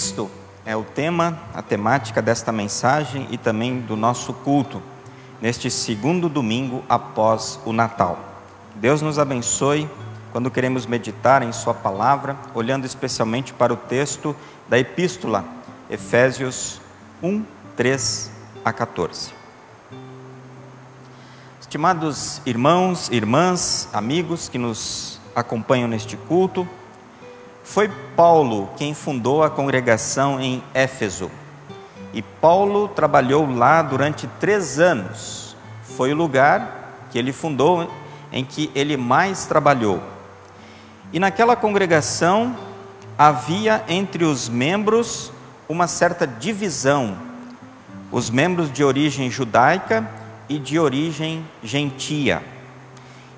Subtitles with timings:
[0.00, 0.30] Cristo
[0.64, 4.82] é o tema, a temática desta mensagem e também do nosso culto,
[5.42, 8.18] neste segundo domingo após o Natal.
[8.76, 9.86] Deus nos abençoe
[10.32, 14.34] quando queremos meditar em Sua palavra, olhando especialmente para o texto
[14.70, 15.44] da Epístola,
[15.90, 16.80] Efésios
[17.22, 17.44] 1,
[17.76, 18.30] 3
[18.64, 19.34] a 14.
[21.60, 26.66] Estimados irmãos, irmãs, amigos que nos acompanham neste culto,
[27.70, 31.30] foi Paulo quem fundou a congregação em Éfeso.
[32.12, 35.54] E Paulo trabalhou lá durante três anos.
[35.84, 37.88] Foi o lugar que ele fundou
[38.32, 40.02] em que ele mais trabalhou.
[41.12, 42.56] E naquela congregação
[43.16, 45.30] havia entre os membros
[45.68, 47.16] uma certa divisão.
[48.10, 50.10] Os membros de origem judaica
[50.48, 52.42] e de origem gentia.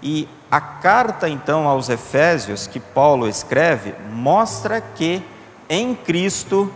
[0.02, 5.22] E a carta, então, aos Efésios, que Paulo escreve, mostra que
[5.66, 6.70] em Cristo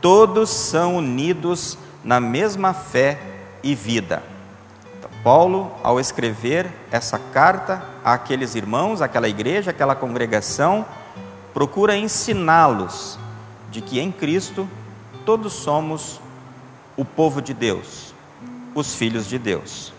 [0.00, 3.18] todos são unidos na mesma fé
[3.62, 4.22] e vida.
[4.98, 10.86] Então, Paulo, ao escrever essa carta àqueles irmãos, àquela igreja, àquela congregação,
[11.52, 13.18] procura ensiná-los
[13.70, 14.66] de que em Cristo
[15.26, 16.22] todos somos
[16.96, 18.14] o povo de Deus,
[18.74, 19.92] os filhos de Deus.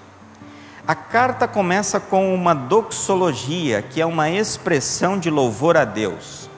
[0.92, 6.50] A carta começa com uma doxologia, que é uma expressão de louvor a Deus.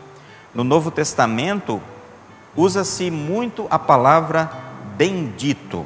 [0.55, 1.79] No Novo Testamento,
[2.55, 4.49] usa-se muito a palavra
[4.97, 5.85] bendito.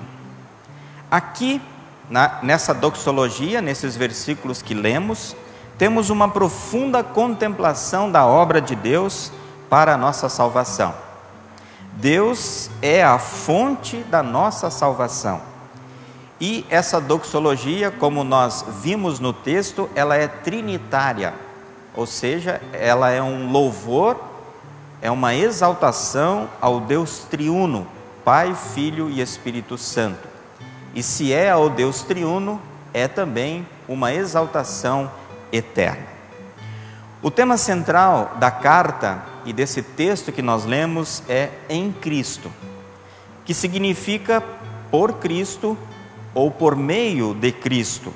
[1.12, 1.62] Aqui,
[2.10, 5.36] na, nessa doxologia, nesses versículos que lemos,
[5.78, 9.30] temos uma profunda contemplação da obra de Deus
[9.70, 10.96] para a nossa salvação.
[11.96, 15.57] Deus é a fonte da nossa salvação.
[16.40, 21.34] E essa doxologia, como nós vimos no texto, ela é trinitária,
[21.96, 24.20] ou seja, ela é um louvor,
[25.02, 27.88] é uma exaltação ao Deus triuno,
[28.24, 30.28] Pai, Filho e Espírito Santo.
[30.94, 32.62] E se é ao Deus triuno,
[32.94, 35.10] é também uma exaltação
[35.52, 36.06] eterna.
[37.22, 42.52] O tema central da carta e desse texto que nós lemos é em Cristo,
[43.44, 44.44] que significa
[44.92, 45.76] por Cristo
[46.38, 48.14] ou por meio de Cristo.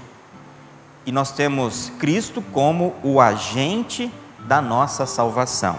[1.07, 4.11] E nós temos Cristo como o agente
[4.41, 5.75] da nossa salvação.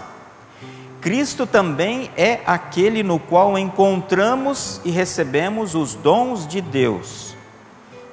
[0.99, 7.33] Cristo também é aquele no qual encontramos e recebemos os dons de Deus.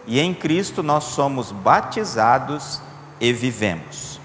[0.07, 2.81] E em Cristo nós somos batizados
[3.21, 4.21] e vivemos.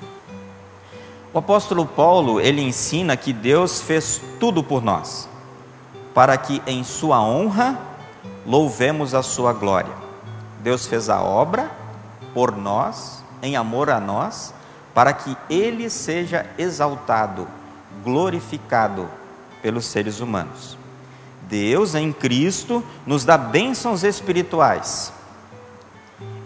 [1.34, 5.28] O apóstolo Paulo, ele ensina que Deus fez tudo por nós,
[6.14, 7.95] para que em sua honra
[8.46, 9.94] louvemos a sua glória.
[10.62, 11.72] Deus fez a obra
[12.34, 14.54] por nós, em amor a nós,
[14.94, 17.48] para que ele seja exaltado,
[18.04, 19.10] glorificado
[19.62, 20.78] pelos seres humanos.
[21.44, 25.12] Deus em Cristo nos dá bênçãos espirituais.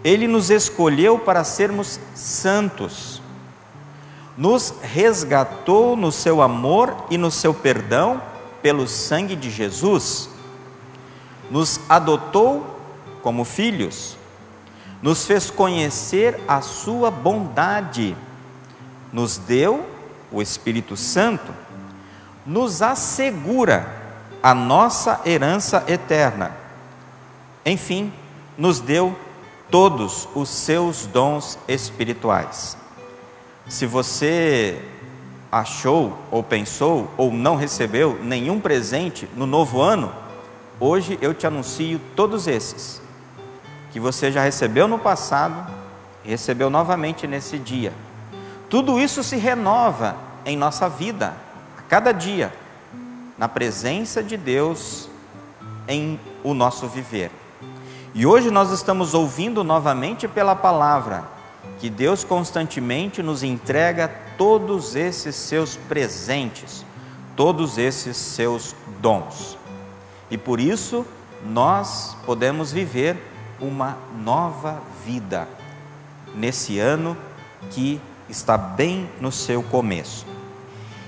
[0.02, 3.22] Ele nos escolheu para sermos santos.
[4.36, 8.22] Nos resgatou no seu amor e no seu perdão
[8.62, 10.30] pelo sangue de Jesus
[11.50, 12.78] nos adotou
[13.22, 14.16] como filhos,
[15.02, 18.16] nos fez conhecer a sua bondade,
[19.12, 19.84] nos deu
[20.30, 21.52] o Espírito Santo,
[22.46, 23.94] nos assegura
[24.42, 26.56] a nossa herança eterna.
[27.64, 28.12] Enfim,
[28.56, 29.16] nos deu
[29.70, 32.76] todos os seus dons espirituais.
[33.68, 34.82] Se você
[35.52, 40.12] achou ou pensou ou não recebeu nenhum presente no novo ano,
[40.80, 43.02] Hoje eu te anuncio todos esses,
[43.92, 45.78] que você já recebeu no passado
[46.24, 47.92] recebeu novamente nesse dia.
[48.68, 51.34] Tudo isso se renova em nossa vida,
[51.78, 52.52] a cada dia,
[53.36, 55.08] na presença de Deus
[55.88, 57.30] em o nosso viver.
[58.14, 61.24] E hoje nós estamos ouvindo novamente pela palavra
[61.78, 66.84] que Deus constantemente nos entrega todos esses seus presentes,
[67.36, 69.59] todos esses seus dons.
[70.30, 71.04] E por isso
[71.44, 73.16] nós podemos viver
[73.60, 75.48] uma nova vida
[76.34, 77.16] nesse ano
[77.70, 80.26] que está bem no seu começo.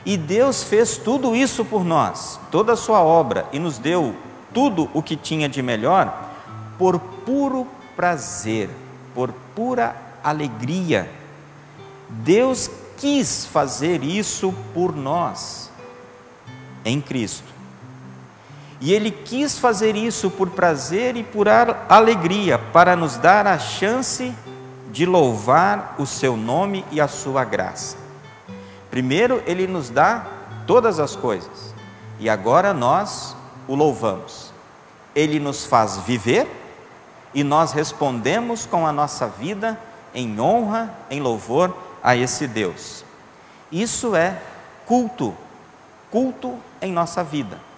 [0.04, 4.14] E Deus fez tudo isso por nós, toda a sua obra, e nos deu
[4.52, 6.30] tudo o que tinha de melhor
[6.76, 8.68] por puro prazer,
[9.14, 9.94] por pura
[10.24, 11.08] alegria.
[12.08, 15.70] Deus quis fazer isso por nós
[16.84, 17.51] em Cristo.
[18.84, 21.46] E ele quis fazer isso por prazer e por
[21.88, 24.34] alegria, para nos dar a chance
[24.90, 27.96] de louvar o seu nome e a sua graça.
[28.90, 30.26] Primeiro, ele nos dá
[30.66, 31.72] todas as coisas.
[32.18, 33.36] e agora nós
[33.68, 34.52] o louvamos.
[35.14, 36.48] Ele nos faz viver
[37.32, 39.78] e nós respondemos com a nossa vida
[40.12, 43.04] em honra, em louvor a esse Deus.
[43.70, 44.40] Isso é
[44.86, 45.34] culto,
[46.10, 47.71] culto em nossa vida.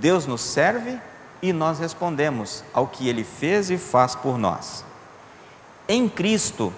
[0.00, 0.98] Deus nos serve
[1.42, 4.84] e nós respondemos ao que ele fez e faz por nós.
[5.88, 6.72] Em Cristo,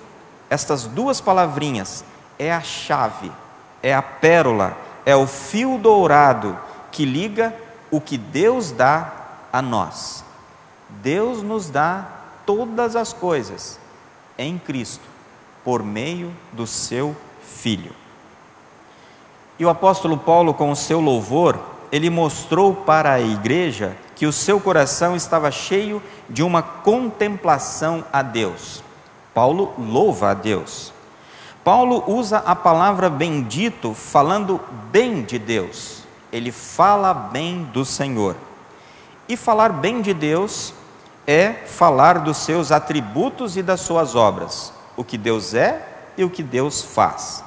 [0.48, 2.04] estas duas palavrinhas
[2.38, 3.30] é a chave,
[3.82, 6.58] é a pérola, é o fio dourado
[6.90, 7.54] que liga
[7.90, 9.12] o que Deus dá
[9.52, 10.24] a nós.
[10.88, 12.06] Deus nos dá
[12.46, 13.78] todas as coisas
[14.36, 15.04] em Cristo,
[15.64, 17.92] por meio do seu Filho.
[19.58, 21.60] E o apóstolo Paulo, com o seu louvor,
[21.90, 28.22] ele mostrou para a igreja que o seu coração estava cheio de uma contemplação a
[28.22, 28.82] Deus.
[29.34, 30.92] Paulo louva a Deus.
[31.64, 34.60] Paulo usa a palavra bendito falando
[34.90, 36.02] bem de Deus.
[36.32, 38.36] Ele fala bem do Senhor.
[39.28, 40.74] E falar bem de Deus
[41.26, 46.30] é falar dos seus atributos e das suas obras, o que Deus é e o
[46.30, 47.44] que Deus faz.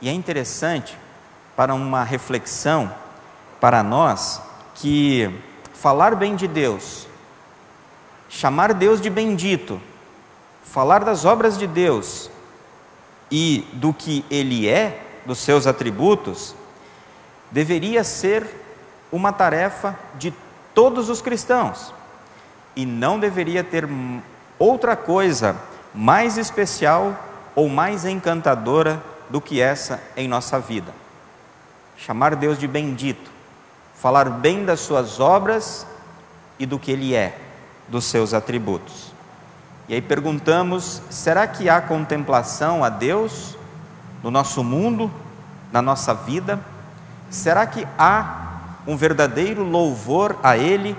[0.00, 0.98] E é interessante
[1.56, 2.92] para uma reflexão
[3.64, 4.42] para nós
[4.74, 5.40] que
[5.72, 7.08] falar bem de Deus,
[8.28, 9.80] chamar Deus de bendito,
[10.62, 12.30] falar das obras de Deus
[13.30, 16.54] e do que Ele é, dos seus atributos,
[17.50, 18.46] deveria ser
[19.10, 20.34] uma tarefa de
[20.74, 21.90] todos os cristãos
[22.76, 23.88] e não deveria ter
[24.58, 25.56] outra coisa
[25.94, 27.18] mais especial
[27.54, 30.92] ou mais encantadora do que essa em nossa vida.
[31.96, 33.32] Chamar Deus de bendito,
[34.04, 35.86] falar bem das suas obras
[36.58, 37.38] e do que Ele é,
[37.88, 39.14] dos seus atributos.
[39.88, 43.56] E aí perguntamos: será que há contemplação a Deus
[44.22, 45.10] no nosso mundo,
[45.72, 46.60] na nossa vida?
[47.30, 50.94] Será que há um verdadeiro louvor a Ele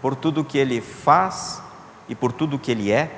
[0.00, 1.60] por tudo que Ele faz
[2.08, 3.14] e por tudo que Ele é?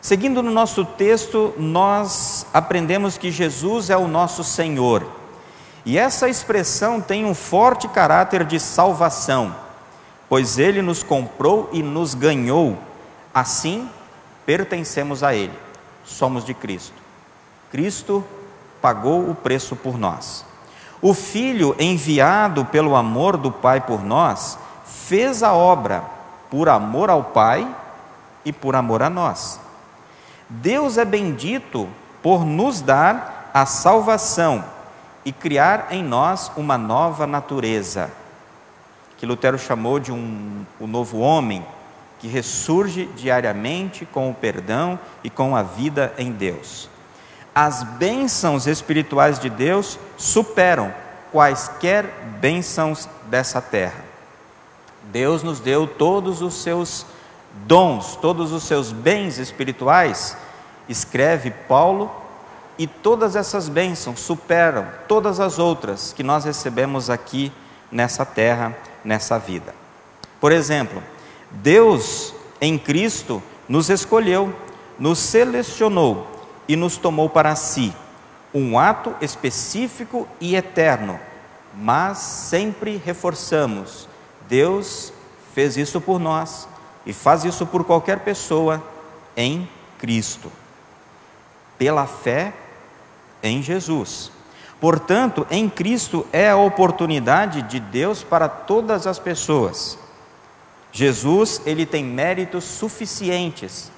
[0.00, 5.23] Seguindo no nosso texto, nós aprendemos que Jesus é o nosso Senhor.
[5.84, 9.54] E essa expressão tem um forte caráter de salvação,
[10.28, 12.78] pois Ele nos comprou e nos ganhou
[13.34, 13.90] Assim,
[14.46, 15.58] pertencemos a Ele,
[16.04, 16.94] somos de Cristo.
[17.72, 18.24] Cristo
[18.80, 20.46] pagou o preço por nós.
[21.02, 24.56] O Filho, enviado pelo amor do Pai por nós,
[24.86, 26.04] fez a obra
[26.48, 27.68] por amor ao Pai
[28.44, 29.58] e por amor a nós.
[30.48, 31.88] Deus é bendito
[32.22, 34.64] por nos dar a salvação
[35.24, 38.10] e criar em nós uma nova natureza,
[39.16, 41.64] que Lutero chamou de um, o novo homem,
[42.18, 46.88] que ressurge diariamente com o perdão e com a vida em Deus.
[47.54, 50.92] As bênçãos espirituais de Deus superam
[51.30, 52.06] quaisquer
[52.40, 54.04] bênçãos dessa terra.
[55.04, 57.06] Deus nos deu todos os seus
[57.66, 60.36] dons, todos os seus bens espirituais,
[60.88, 62.10] escreve Paulo,
[62.78, 67.52] e todas essas bênçãos superam todas as outras que nós recebemos aqui
[67.90, 69.74] nessa terra, nessa vida.
[70.40, 71.02] Por exemplo,
[71.50, 74.54] Deus, em Cristo, nos escolheu,
[74.98, 76.26] nos selecionou
[76.66, 77.94] e nos tomou para si,
[78.52, 81.18] um ato específico e eterno,
[81.74, 84.08] mas sempre reforçamos:
[84.48, 85.12] Deus
[85.54, 86.68] fez isso por nós
[87.06, 88.82] e faz isso por qualquer pessoa
[89.36, 89.68] em
[89.98, 90.50] Cristo,
[91.78, 92.52] pela fé
[93.44, 94.32] em Jesus.
[94.80, 99.96] Portanto, em Cristo é a oportunidade de Deus para todas as pessoas.
[100.90, 103.92] Jesus, ele tem méritos suficientes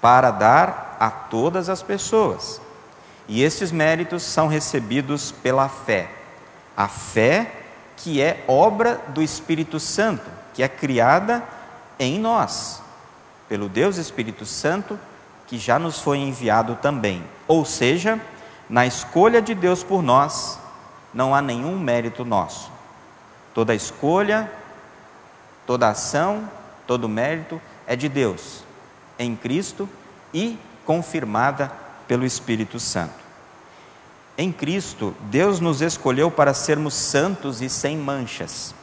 [0.00, 2.60] para dar a todas as pessoas.
[3.28, 6.10] E esses méritos são recebidos pela fé.
[6.76, 7.52] A fé
[7.96, 11.42] que é obra do Espírito Santo, que é criada
[11.98, 12.82] em nós,
[13.48, 14.98] pelo Deus Espírito Santo,
[15.46, 17.22] que já nos foi enviado também.
[17.46, 18.20] Ou seja,
[18.72, 20.58] na escolha de Deus por nós,
[21.14, 22.72] não há nenhum mérito nosso.
[23.54, 24.50] Toda escolha,
[25.66, 26.48] Toda ação,
[26.86, 28.64] todo mérito é de Deus,
[29.18, 29.88] em Cristo
[30.34, 31.70] e confirmada
[32.08, 33.22] pelo Espírito Santo.
[34.36, 38.74] Em Cristo, Deus nos escolheu para sermos santos e sem manchas.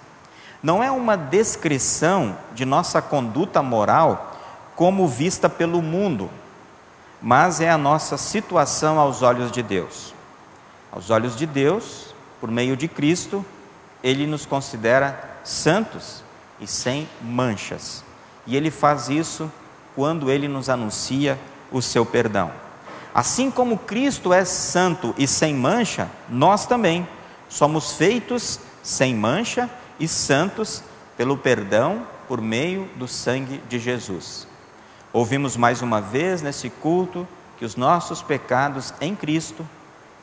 [0.63, 4.37] Não é uma descrição de nossa conduta moral
[4.75, 6.29] como vista pelo mundo,
[7.21, 10.13] mas é a nossa situação aos olhos de Deus.
[10.91, 13.45] Aos olhos de Deus, por meio de Cristo,
[14.03, 16.23] Ele nos considera santos
[16.59, 18.03] e sem manchas.
[18.45, 19.51] E ele faz isso
[19.95, 21.39] quando ele nos anuncia
[21.71, 22.51] o seu perdão.
[23.13, 27.07] Assim como Cristo é santo e sem mancha, nós também
[27.47, 30.83] somos feitos sem mancha e santos
[31.17, 34.47] pelo perdão por meio do sangue de Jesus.
[35.11, 39.67] Ouvimos mais uma vez nesse culto que os nossos pecados em Cristo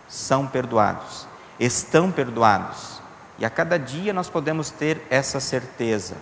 [0.08, 1.26] são perdoados,
[1.58, 3.00] estão perdoados.
[3.38, 6.16] E a cada dia nós podemos ter essa certeza.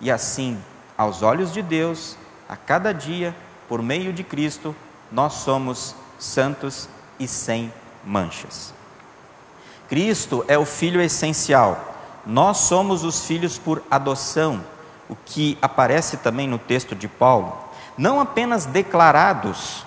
[0.00, 0.58] E assim,
[0.96, 2.16] aos olhos de Deus,
[2.48, 3.34] a cada dia,
[3.68, 4.74] por meio de Cristo,
[5.12, 6.88] nós somos santos
[7.20, 7.72] e sem
[8.04, 8.74] manchas.
[9.88, 11.94] Cristo é o Filho essencial.
[12.26, 14.62] Nós somos os filhos por adoção,
[15.08, 17.67] o que aparece também no texto de Paulo.
[17.98, 19.84] Não apenas declarados,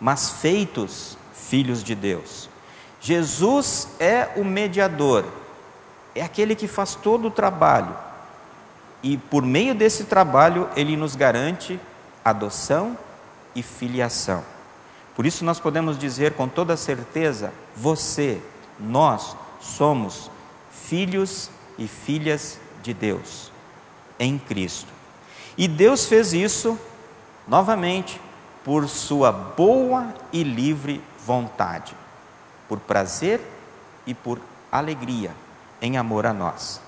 [0.00, 2.48] mas feitos filhos de Deus.
[3.00, 5.24] Jesus é o mediador,
[6.14, 7.94] é aquele que faz todo o trabalho.
[9.02, 11.78] E por meio desse trabalho, ele nos garante
[12.24, 12.98] adoção
[13.54, 14.42] e filiação.
[15.14, 18.40] Por isso nós podemos dizer com toda certeza: você,
[18.80, 20.30] nós somos
[20.70, 23.52] filhos e filhas de Deus
[24.18, 24.92] em Cristo.
[25.56, 26.78] E Deus fez isso
[27.46, 28.20] novamente
[28.64, 31.94] por sua boa e livre vontade,
[32.68, 33.40] por prazer
[34.06, 35.30] e por alegria
[35.80, 36.80] em amor a nós.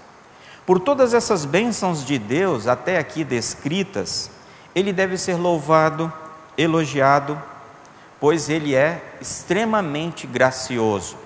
[0.67, 4.31] Por todas essas bênçãos de Deus até aqui descritas,
[4.75, 6.13] ele deve ser louvado,
[6.57, 7.41] elogiado
[8.21, 11.17] pois ele é extremamente gracioso.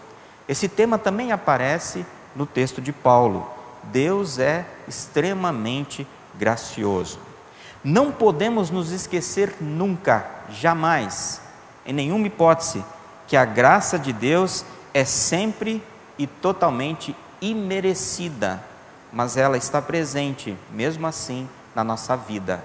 [0.49, 2.05] Esse tema também aparece
[2.37, 3.49] no texto de Paulo.
[3.85, 7.19] Deus é extremamente gracioso.
[7.83, 11.41] Não podemos nos esquecer nunca, jamais,
[11.85, 12.85] em nenhuma hipótese,
[13.27, 15.83] que a graça de Deus é sempre
[16.19, 18.63] e totalmente imerecida,
[19.13, 22.63] mas ela está presente, mesmo assim, na nossa vida.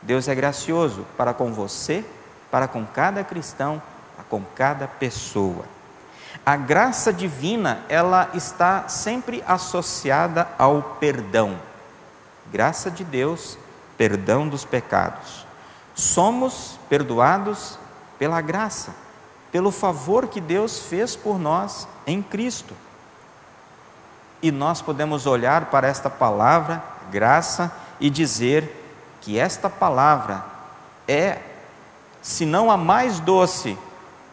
[0.00, 2.04] Deus é gracioso para com você
[2.54, 3.82] para com cada cristão,
[4.30, 5.64] com cada pessoa.
[6.46, 11.58] A graça divina, ela está sempre associada ao perdão.
[12.52, 13.58] Graça de Deus,
[13.96, 15.46] perdão dos pecados.
[15.94, 17.78] Somos perdoados
[18.18, 18.94] pela graça,
[19.52, 22.74] pelo favor que Deus fez por nós em Cristo.
[24.42, 28.82] E nós podemos olhar para esta palavra, graça, e dizer
[29.20, 30.44] que esta palavra
[31.06, 31.38] é
[32.20, 33.78] se não a mais doce,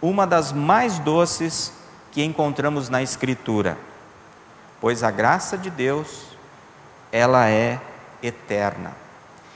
[0.02, 1.72] uma das mais doces
[2.12, 3.78] que encontramos na Escritura.
[4.80, 6.26] Pois a graça de Deus,
[7.12, 7.80] ela é
[8.24, 9.01] eterna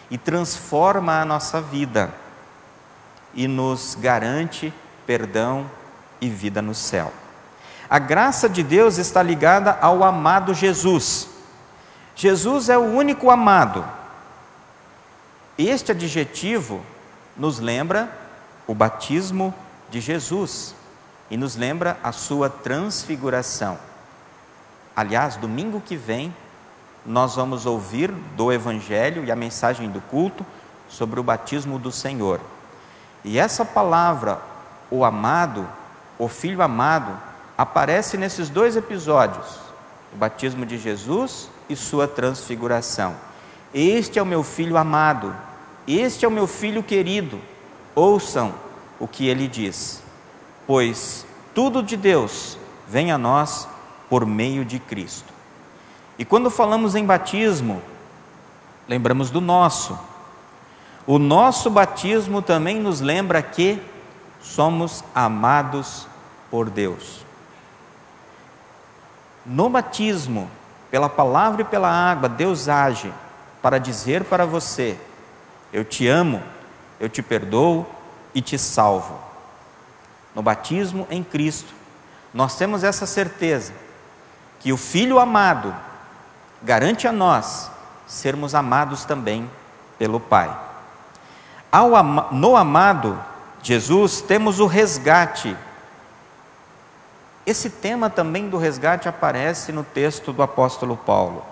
[0.09, 2.13] e transforma a nossa vida
[3.33, 4.73] e nos garante
[5.05, 5.69] perdão
[6.21, 7.11] e vida no céu.
[7.89, 11.27] A graça de Deus está ligada ao amado Jesus.
[12.15, 13.85] Jesus é o único amado.
[15.57, 16.81] Este adjetivo
[17.37, 18.09] nos lembra
[18.65, 19.53] o batismo
[19.89, 20.73] de Jesus
[21.29, 23.77] e nos lembra a sua transfiguração.
[24.95, 26.33] Aliás, domingo que vem,
[27.05, 30.45] nós vamos ouvir do Evangelho e a mensagem do culto
[30.89, 32.39] sobre o batismo do Senhor.
[33.23, 34.39] E essa palavra,
[34.89, 35.67] o amado,
[36.17, 37.17] o filho amado,
[37.57, 39.59] aparece nesses dois episódios:
[40.13, 43.15] o batismo de Jesus e sua transfiguração.
[43.73, 45.35] Este é o meu filho amado,
[45.87, 47.39] este é o meu filho querido
[47.95, 48.53] ouçam
[48.99, 50.03] o que ele diz,
[50.67, 52.57] pois tudo de Deus
[52.87, 53.67] vem a nós
[54.09, 55.33] por meio de Cristo.
[56.17, 57.81] E quando falamos em batismo,
[58.87, 59.97] lembramos do nosso.
[61.05, 63.81] O nosso batismo também nos lembra que
[64.41, 66.07] somos amados
[66.49, 67.25] por Deus.
[69.45, 70.49] No batismo,
[70.89, 73.13] pela palavra e pela água, Deus age
[73.61, 74.97] para dizer para você:
[75.71, 76.41] Eu te amo
[76.99, 77.85] eu te perdoo
[78.33, 79.19] e te salvo.
[80.33, 81.73] No batismo em Cristo,
[82.33, 83.73] nós temos essa certeza
[84.59, 85.75] que o Filho amado
[86.65, 87.69] garante a nós
[88.07, 89.49] sermos amados também
[89.99, 90.53] pelo Pai.
[91.71, 93.17] Ao, no amado
[93.61, 95.55] Jesus temos o resgate.
[97.45, 101.45] Esse tema também do resgate aparece no texto do apóstolo Paulo.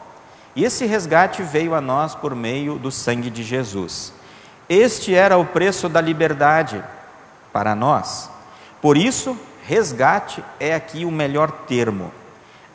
[0.56, 4.14] E esse resgate veio a nós por meio do sangue de Jesus.
[4.68, 6.84] Este era o preço da liberdade
[7.52, 8.30] para nós.
[8.82, 12.12] Por isso, resgate é aqui o melhor termo.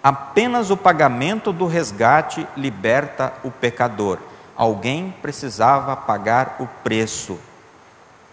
[0.02, 4.18] Apenas o pagamento do resgate liberta o pecador.
[4.56, 7.38] Alguém precisava pagar o preço.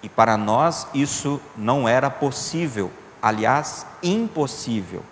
[0.04, 2.92] E para nós isso não era possível,
[3.22, 5.04] aliás, impossível.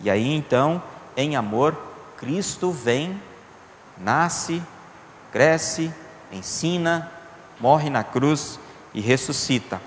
[0.00, 0.82] E aí então,
[1.16, 1.76] em amor,
[2.18, 3.20] Cristo vem,
[3.96, 4.62] nasce,
[5.30, 5.92] cresce,
[6.30, 7.10] ensina,
[7.58, 8.60] morre na cruz
[8.92, 9.80] e ressuscita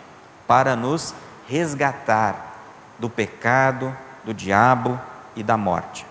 [0.48, 1.14] para nos
[1.48, 2.56] resgatar
[2.98, 5.00] do pecado, do diabo
[5.36, 6.06] e da morte.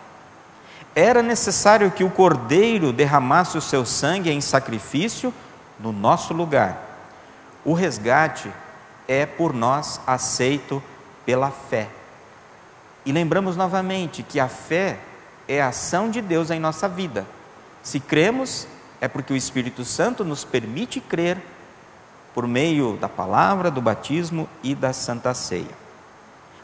[0.95, 5.35] Era necessário que o cordeiro derramasse o seu sangue em sacrifício
[5.81, 6.79] no nosso lugar.
[7.65, 8.51] O resgate
[9.09, 10.83] é por nós aceito
[11.27, 11.89] pela fé.
[13.05, 14.99] E lembramos novamente que a fé
[15.49, 17.27] é a ação de Deus em nossa vida.
[17.83, 18.67] Se cremos,
[19.01, 21.39] é porque o Espírito Santo nos permite crer
[22.33, 25.85] por meio da palavra, do batismo e da santa ceia.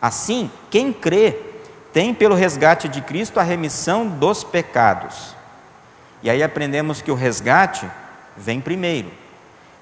[0.00, 1.49] Assim, quem crê
[1.92, 5.34] tem pelo resgate de Cristo a remissão dos pecados.
[6.22, 7.90] E aí aprendemos que o resgate
[8.36, 9.10] vem primeiro.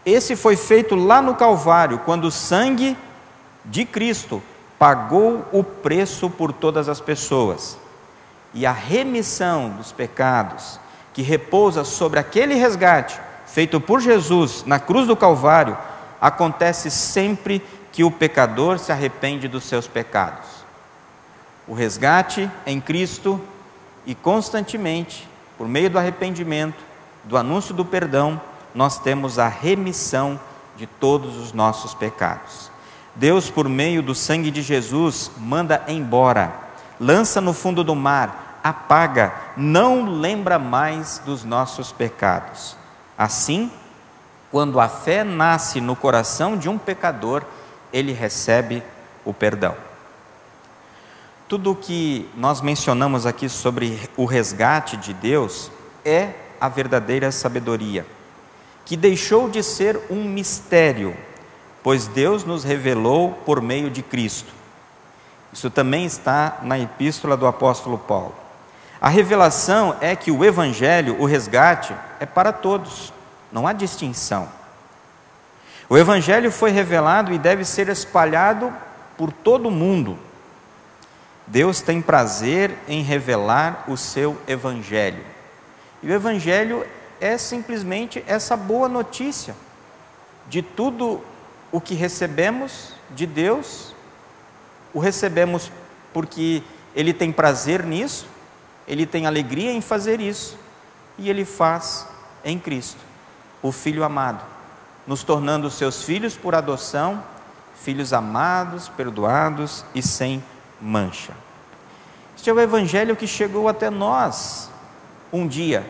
[0.06, 2.96] Esse foi feito lá no Calvário, quando o sangue
[3.64, 4.42] de Cristo
[4.78, 7.76] pagou o preço por todas as pessoas.
[8.54, 10.80] E a remissão dos pecados,
[11.12, 15.76] que repousa sobre aquele resgate feito por Jesus na cruz do Calvário,
[16.20, 17.62] acontece sempre
[17.92, 20.57] que o pecador se arrepende dos seus pecados.
[21.68, 23.38] O resgate em Cristo
[24.06, 26.82] e constantemente, por meio do arrependimento,
[27.24, 28.40] do anúncio do perdão,
[28.74, 30.40] nós temos a remissão
[30.78, 32.70] de todos os nossos pecados.
[33.14, 36.54] Deus, por meio do sangue de Jesus, manda embora,
[36.98, 42.76] lança no fundo do mar, apaga, não lembra mais dos nossos pecados.
[43.16, 43.70] Assim,
[44.50, 47.42] quando a fé nasce no coração de um pecador,
[47.92, 48.82] ele recebe
[49.24, 49.87] o perdão.
[51.48, 55.70] Tudo o que nós mencionamos aqui sobre o resgate de Deus
[56.04, 58.06] é a verdadeira sabedoria,
[58.84, 61.16] que deixou de ser um mistério
[61.88, 64.52] pois Deus nos revelou por meio de Cristo.
[65.52, 68.34] Isso também está na epístola do apóstolo Paulo.
[69.00, 73.12] A revelação é que o evangelho, o resgate, é para todos,
[73.50, 74.48] não há distinção.
[75.88, 78.70] O evangelho foi revelado e deve ser espalhado
[79.16, 80.18] por todo o mundo.
[81.48, 85.24] Deus tem prazer em revelar o seu evangelho.
[86.02, 86.86] E o evangelho
[87.20, 89.56] é simplesmente essa boa notícia
[90.48, 91.22] de tudo
[91.72, 93.94] o que recebemos de Deus,
[94.92, 95.72] o recebemos
[96.12, 96.62] porque
[96.94, 98.26] Ele tem prazer nisso,
[98.86, 100.58] Ele tem alegria em fazer isso,
[101.18, 102.06] e Ele faz
[102.44, 103.00] em Cristo,
[103.62, 104.44] o Filho amado,
[105.06, 107.22] nos tornando seus filhos por adoção,
[107.82, 110.42] filhos amados, perdoados e sem
[110.80, 111.32] mancha.
[112.36, 114.70] Este é o Evangelho que chegou até nós
[115.32, 115.86] um dia,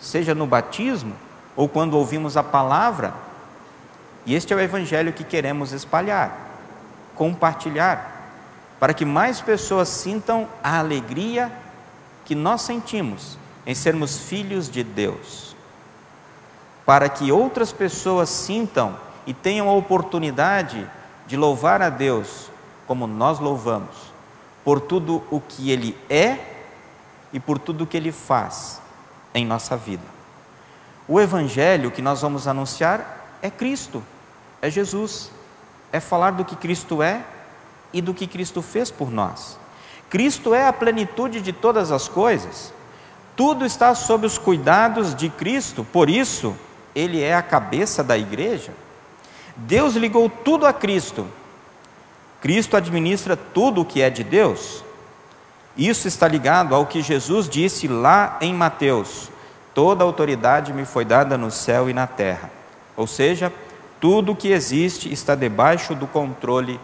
[0.00, 1.14] seja no batismo
[1.56, 3.12] ou quando ouvimos a palavra
[4.28, 6.50] e este é o evangelho que queremos espalhar,
[7.14, 8.28] compartilhar,
[8.78, 11.50] para que mais pessoas sintam a alegria
[12.26, 15.56] que nós sentimos em sermos filhos de Deus.
[16.84, 18.96] Para que outras pessoas sintam
[19.26, 20.86] e tenham a oportunidade
[21.26, 22.50] de louvar a Deus
[22.86, 24.12] como nós louvamos,
[24.68, 26.36] por tudo o que Ele é
[27.32, 28.82] e por tudo o que Ele faz
[29.32, 30.04] em nossa vida.
[31.08, 34.04] O Evangelho que nós vamos anunciar é Cristo
[34.60, 35.30] é Jesus,
[35.90, 37.24] é falar do que Cristo é
[37.94, 39.58] e do que Cristo fez por nós.
[40.10, 42.70] Cristo é a plenitude de todas as coisas,
[43.34, 46.54] tudo está sob os cuidados de Cristo, por isso,
[46.94, 48.74] Ele é a cabeça da igreja.
[49.56, 51.26] Deus ligou tudo a Cristo,
[52.40, 54.84] Cristo administra tudo o que é de Deus.
[55.76, 59.30] Isso está ligado ao que Jesus disse lá em Mateus:
[59.74, 62.50] Toda autoridade me foi dada no céu e na terra.
[62.96, 63.52] Ou seja,
[64.00, 66.80] tudo que existe está debaixo do controle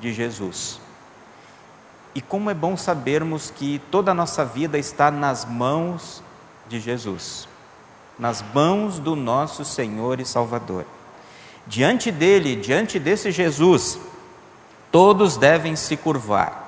[0.00, 0.80] de Jesus.
[2.14, 6.22] E como é bom sabermos que toda a nossa vida está nas mãos
[6.68, 7.48] de Jesus,
[8.18, 10.84] nas mãos do nosso Senhor e Salvador.
[11.66, 13.98] Diante dele, diante desse Jesus,
[14.90, 16.64] todos devem se curvar.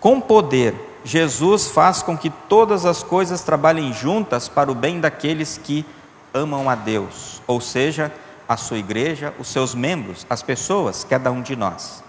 [0.00, 5.58] Com poder, Jesus faz com que todas as coisas trabalhem juntas para o bem daqueles
[5.58, 5.84] que
[6.32, 8.12] amam a Deus, ou seja,
[8.48, 12.02] a sua igreja, os seus membros, as pessoas, cada um de nós.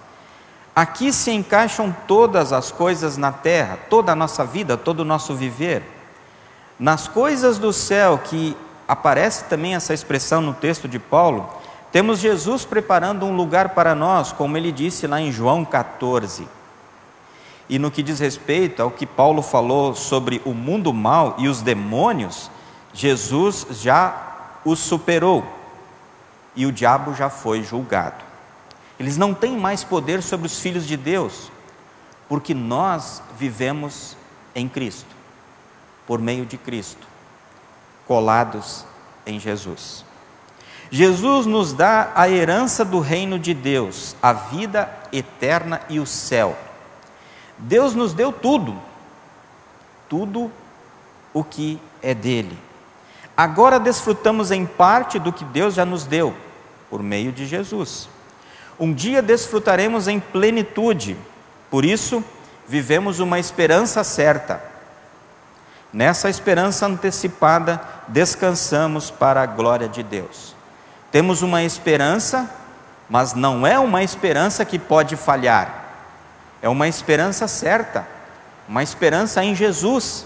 [0.75, 5.35] Aqui se encaixam todas as coisas na terra, toda a nossa vida, todo o nosso
[5.35, 5.83] viver.
[6.79, 8.55] Nas coisas do céu, que
[8.87, 11.49] aparece também essa expressão no texto de Paulo,
[11.91, 16.47] temos Jesus preparando um lugar para nós, como ele disse lá em João 14.
[17.67, 21.61] E no que diz respeito ao que Paulo falou sobre o mundo mal e os
[21.61, 22.49] demônios,
[22.93, 25.43] Jesus já os superou
[26.55, 28.23] e o diabo já foi julgado.
[28.99, 31.51] Eles não têm mais poder sobre os filhos de Deus,
[32.27, 34.17] porque nós vivemos
[34.53, 35.15] em Cristo,
[36.05, 37.07] por meio de Cristo,
[38.05, 38.83] colados
[39.25, 40.03] em Jesus.
[40.91, 46.57] Jesus nos dá a herança do reino de Deus, a vida eterna e o céu.
[47.57, 48.75] Deus nos deu tudo,
[50.07, 50.51] tudo
[51.33, 52.57] o que é dele.
[53.37, 56.35] Agora desfrutamos em parte do que Deus já nos deu,
[56.89, 58.09] por meio de Jesus.
[58.79, 61.15] Um dia desfrutaremos em plenitude,
[61.69, 62.23] por isso,
[62.67, 64.63] vivemos uma esperança certa.
[65.93, 70.55] Nessa esperança antecipada, descansamos para a glória de Deus.
[71.11, 72.49] Temos uma esperança,
[73.09, 75.85] mas não é uma esperança que pode falhar.
[76.61, 78.07] É uma esperança certa,
[78.67, 80.25] uma esperança em Jesus,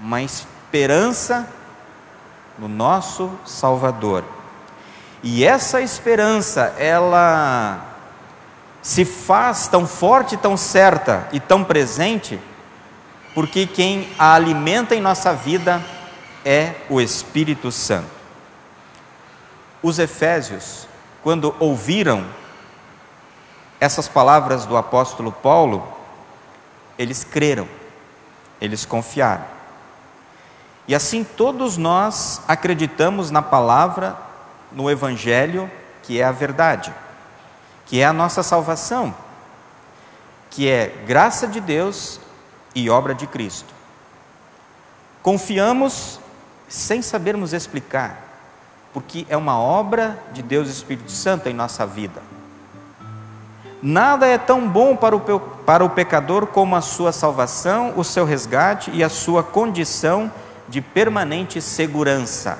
[0.00, 1.48] uma esperança
[2.58, 4.24] no nosso Salvador.
[5.22, 7.92] E essa esperança, ela
[8.82, 12.38] se faz tão forte, tão certa e tão presente,
[13.34, 15.82] porque quem a alimenta em nossa vida
[16.44, 18.21] é o Espírito Santo.
[19.82, 20.86] Os Efésios,
[21.22, 22.24] quando ouviram
[23.80, 25.86] essas palavras do apóstolo Paulo,
[26.98, 27.68] eles creram,
[28.60, 29.44] eles confiaram.
[30.86, 34.16] E assim todos nós acreditamos na palavra,
[34.70, 35.70] no Evangelho,
[36.02, 36.92] que é a verdade
[37.92, 39.14] que é a nossa salvação,
[40.48, 42.18] que é graça de Deus
[42.74, 43.68] e obra de Cristo.
[45.22, 46.18] Confiamos
[46.68, 48.31] sem sabermos explicar,
[48.92, 52.22] porque é uma obra de Deus Espírito Santo em nossa vida.
[53.82, 58.24] Nada é tão bom para o, para o pecador como a sua salvação, o seu
[58.24, 60.30] resgate e a sua condição
[60.68, 62.58] de permanente segurança.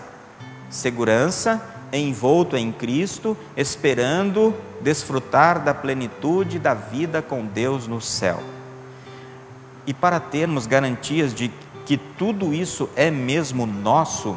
[0.68, 8.40] Segurança envolto em Cristo, esperando desfrutar da plenitude da vida com Deus no céu.
[9.86, 11.50] E para termos garantias de
[11.84, 14.36] que tudo isso é mesmo nosso,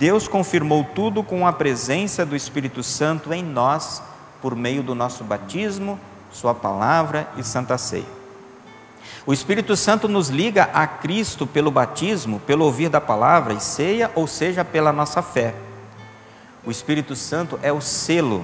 [0.00, 4.02] Deus confirmou tudo com a presença do Espírito Santo em nós,
[4.40, 6.00] por meio do nosso batismo,
[6.32, 8.06] Sua palavra e Santa Ceia.
[9.26, 14.10] O Espírito Santo nos liga a Cristo pelo batismo, pelo ouvir da palavra e ceia,
[14.14, 15.54] ou seja, pela nossa fé.
[16.64, 18.42] O Espírito Santo é o selo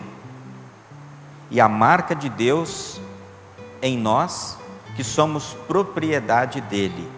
[1.51, 3.01] e a marca de Deus
[3.81, 4.59] em nós,
[4.95, 7.11] que somos propriedade dele.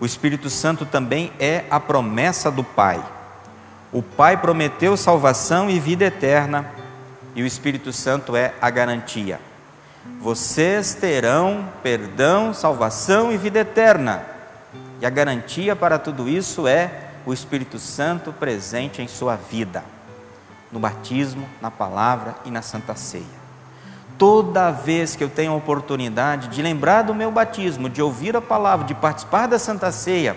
[0.00, 3.14] O Espírito Santo também é a promessa do Pai.
[3.92, 6.66] O Pai prometeu salvação e vida eterna,
[7.34, 9.40] e o Espírito Santo é a garantia.
[10.20, 14.24] Vocês terão perdão, salvação e vida eterna.
[15.00, 16.90] E a garantia para tudo isso é
[17.24, 19.82] o Espírito Santo presente em sua vida
[20.70, 23.46] no batismo, na palavra e na santa ceia.
[24.18, 28.40] Toda vez que eu tenho a oportunidade de lembrar do meu batismo, de ouvir a
[28.40, 30.36] palavra, de participar da santa ceia,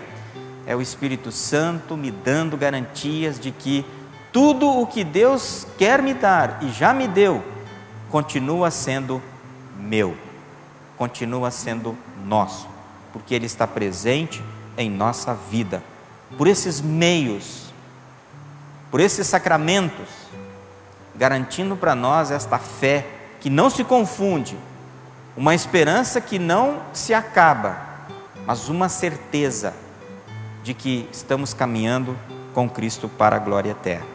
[0.69, 3.83] é o Espírito Santo me dando garantias de que
[4.31, 7.43] tudo o que Deus quer me dar e já me deu,
[8.11, 9.19] continua sendo
[9.79, 10.15] meu,
[10.95, 12.67] continua sendo nosso,
[13.11, 14.43] porque Ele está presente
[14.77, 15.81] em nossa vida.
[16.37, 17.73] Por esses meios,
[18.91, 20.07] por esses sacramentos,
[21.15, 23.07] garantindo para nós esta fé
[23.41, 24.55] que não se confunde,
[25.35, 27.75] uma esperança que não se acaba,
[28.45, 29.73] mas uma certeza
[30.69, 32.15] de que estamos caminhando
[32.53, 34.05] com Cristo para a glória eterna.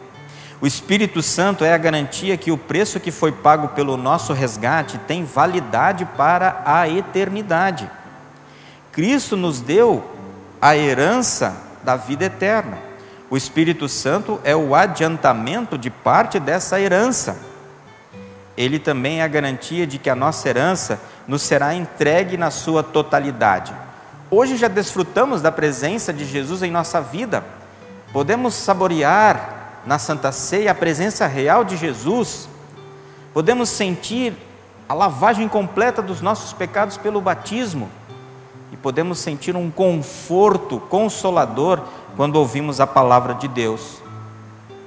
[0.61, 4.97] O Espírito Santo é a garantia que o preço que foi pago pelo nosso resgate
[4.99, 7.91] tem validade para a eternidade.
[8.93, 10.09] Cristo nos deu
[10.61, 12.77] a herança da vida eterna.
[13.29, 17.37] O Espírito Santo é o adiantamento de parte dessa herança.
[18.55, 22.81] Ele também é a garantia de que a nossa herança nos será entregue na sua
[22.81, 23.73] totalidade.
[24.31, 27.43] Hoje já desfrutamos da presença de Jesus em nossa vida.
[28.11, 32.49] Podemos saborear na Santa Ceia a presença real de Jesus.
[33.35, 34.33] Podemos sentir
[34.89, 37.87] a lavagem completa dos nossos pecados pelo batismo.
[38.71, 41.83] E podemos sentir um conforto consolador
[42.15, 44.01] quando ouvimos a palavra de Deus.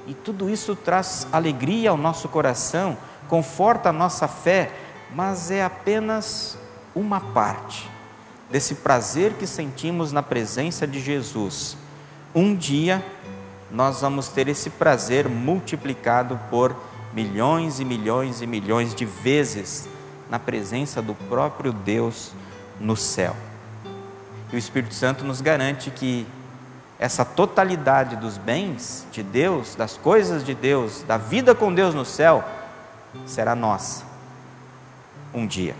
[0.05, 2.97] E tudo isso traz alegria ao nosso coração,
[3.29, 4.69] conforta a nossa fé,
[5.15, 6.57] mas é apenas
[6.93, 7.98] uma parte
[8.49, 11.77] desse prazer que sentimos na presença de Jesus.
[12.33, 13.03] Um dia
[13.71, 16.75] nós vamos ter esse prazer multiplicado por
[17.13, 19.87] milhões e milhões e milhões de vezes
[20.29, 22.31] na presença do próprio Deus
[22.79, 23.35] no céu.
[24.51, 26.25] E o Espírito Santo nos garante que
[26.97, 32.03] essa totalidade dos bens de Deus, das coisas de Deus, da vida com Deus no
[32.03, 32.43] céu,
[33.25, 34.03] será nossa
[35.33, 35.75] um dia.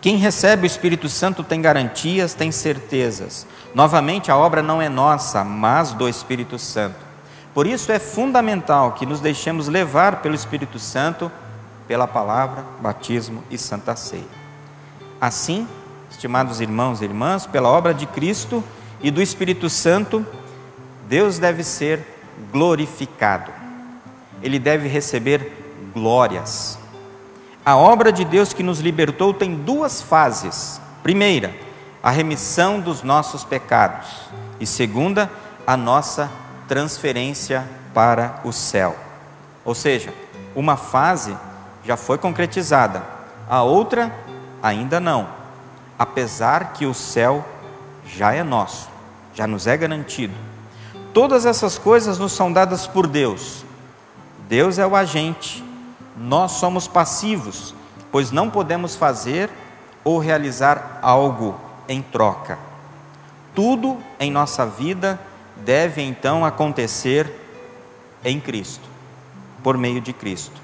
[0.00, 3.46] Quem recebe o Espírito Santo tem garantias, tem certezas.
[3.74, 6.96] Novamente, a obra não é nossa, mas do Espírito Santo.
[7.52, 11.30] Por isso é fundamental que nos deixemos levar pelo Espírito Santo,
[11.86, 14.22] pela palavra, batismo e santa ceia.
[15.20, 15.68] Assim,
[16.10, 18.64] estimados irmãos e irmãs, pela obra de Cristo
[19.02, 20.24] e do Espírito Santo,
[21.08, 22.00] Deus deve ser
[22.52, 23.50] glorificado.
[24.42, 25.52] Ele deve receber
[25.92, 26.78] glórias.
[27.70, 30.80] A obra de Deus que nos libertou tem duas fases.
[31.04, 31.54] Primeira,
[32.02, 34.08] a remissão dos nossos pecados.
[34.58, 35.30] E segunda,
[35.64, 36.28] a nossa
[36.66, 38.96] transferência para o céu.
[39.64, 40.12] Ou seja,
[40.52, 41.36] uma fase
[41.84, 43.04] já foi concretizada,
[43.48, 44.12] a outra
[44.60, 45.28] ainda não,
[45.96, 47.44] apesar que o céu
[48.04, 48.88] já é nosso,
[49.32, 50.34] já nos é garantido.
[51.14, 53.64] Todas essas coisas nos são dadas por Deus.
[54.48, 55.69] Deus é o agente,
[56.16, 57.74] nós somos passivos,
[58.10, 59.50] pois não podemos fazer
[60.04, 62.58] ou realizar algo em troca.
[63.54, 65.20] Tudo em nossa vida
[65.56, 67.30] deve então acontecer
[68.24, 68.88] em Cristo,
[69.62, 70.60] por meio de Cristo.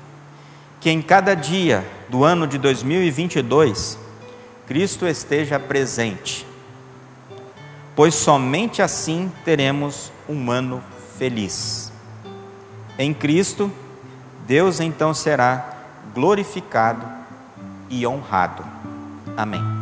[0.81, 3.99] Que em cada dia do ano de 2022,
[4.67, 6.47] Cristo esteja presente,
[7.95, 10.83] pois somente assim teremos um ano
[11.19, 11.93] feliz.
[12.99, 13.71] Em Cristo,
[14.47, 15.65] Deus então será
[16.15, 17.05] glorificado
[17.91, 18.65] e honrado.
[19.37, 19.76] Amém.